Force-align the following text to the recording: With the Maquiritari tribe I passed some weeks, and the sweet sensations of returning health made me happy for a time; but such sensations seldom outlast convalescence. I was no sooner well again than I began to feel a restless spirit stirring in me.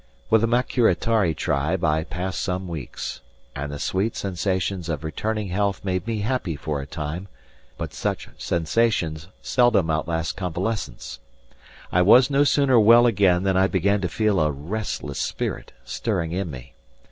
With 0.31 0.41
the 0.41 0.47
Maquiritari 0.47 1.35
tribe 1.35 1.83
I 1.85 2.03
passed 2.03 2.41
some 2.41 2.67
weeks, 2.67 3.21
and 3.55 3.71
the 3.71 3.77
sweet 3.77 4.15
sensations 4.15 4.89
of 4.89 5.03
returning 5.03 5.49
health 5.49 5.85
made 5.85 6.07
me 6.07 6.21
happy 6.21 6.55
for 6.55 6.81
a 6.81 6.87
time; 6.87 7.27
but 7.77 7.93
such 7.93 8.27
sensations 8.35 9.27
seldom 9.43 9.91
outlast 9.91 10.35
convalescence. 10.35 11.19
I 11.91 12.01
was 12.01 12.31
no 12.31 12.43
sooner 12.43 12.79
well 12.79 13.05
again 13.05 13.43
than 13.43 13.55
I 13.55 13.67
began 13.67 14.01
to 14.01 14.09
feel 14.09 14.39
a 14.39 14.49
restless 14.49 15.19
spirit 15.19 15.71
stirring 15.85 16.31
in 16.31 16.49
me. 16.49 16.73